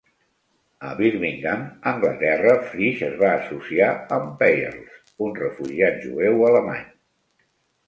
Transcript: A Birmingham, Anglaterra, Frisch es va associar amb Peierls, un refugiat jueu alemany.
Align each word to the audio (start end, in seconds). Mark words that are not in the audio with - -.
A 0.79 0.93
Birmingham, 1.01 1.61
Anglaterra, 1.91 2.55
Frisch 2.71 3.05
es 3.09 3.13
va 3.21 3.29
associar 3.35 3.91
amb 4.19 4.33
Peierls, 4.41 4.99
un 5.29 5.39
refugiat 5.45 6.03
jueu 6.09 6.45
alemany. 6.51 6.85